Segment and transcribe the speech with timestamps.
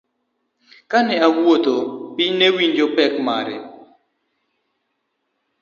[0.89, 1.75] Kane owuotho,
[2.15, 3.57] piny newinjo pek mare.